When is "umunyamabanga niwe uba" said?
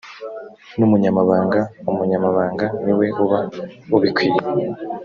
1.91-3.39